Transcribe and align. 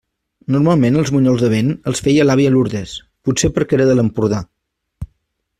Normalment 0.53 0.97
els 1.01 1.11
bunyols 1.15 1.43
de 1.43 1.49
vent 1.51 1.69
els 1.91 2.01
feia 2.07 2.27
l'àvia 2.27 2.53
Lourdes, 2.57 2.97
potser 3.29 3.53
perquè 3.59 3.79
era 3.81 3.89
de 3.91 3.99
l'Empordà. 4.01 4.45